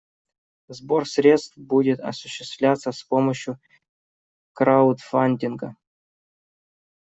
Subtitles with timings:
[0.67, 3.59] Сбор средств будет осуществляться с помощью
[4.53, 5.75] краудфандинга.